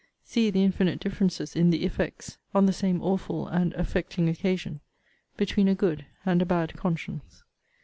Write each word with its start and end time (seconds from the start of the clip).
See 0.23 0.49
the 0.49 0.63
infinite 0.63 0.99
differences 0.99 1.55
in 1.55 1.69
the 1.69 1.83
effects, 1.85 2.39
on 2.55 2.65
the 2.65 2.73
same 2.73 3.03
awful 3.03 3.47
and 3.47 3.71
affecting 3.75 4.29
occasion, 4.29 4.79
between 5.37 5.67
a 5.67 5.75
good 5.75 6.07
and 6.25 6.41
a 6.41 6.45
bad 6.47 6.73
conscience! 6.75 7.43